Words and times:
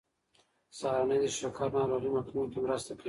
سهارنۍ 0.77 1.17
د 1.21 1.25
شکر 1.39 1.67
ناروغۍ 1.75 2.09
مخنیوی 2.17 2.49
کې 2.51 2.59
مرسته 2.65 2.91
کوي. 2.93 2.99